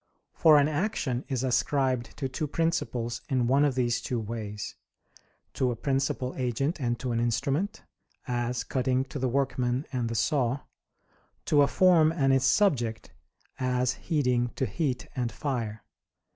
For 0.33 0.57
an 0.57 0.67
action 0.67 1.23
is 1.27 1.43
ascribed 1.43 2.17
to 2.17 2.27
two 2.27 2.47
principles 2.47 3.21
in 3.29 3.45
one 3.45 3.63
of 3.63 3.75
these 3.75 4.01
two 4.01 4.19
ways; 4.19 4.75
to 5.53 5.69
a 5.69 5.75
principal 5.75 6.33
agent 6.37 6.81
and 6.81 6.97
to 6.99 7.11
an 7.11 7.19
instrument, 7.19 7.83
as 8.27 8.63
cutting 8.63 9.05
to 9.05 9.19
the 9.19 9.29
workman 9.29 9.85
and 9.93 10.09
the 10.09 10.15
saw; 10.15 10.61
to 11.45 11.61
a 11.61 11.67
form 11.67 12.11
and 12.11 12.33
its 12.33 12.45
subject, 12.45 13.11
as 13.59 13.93
heating 13.93 14.49
to 14.55 14.65
heat 14.65 15.07
and 15.15 15.31
fire. 15.31 15.83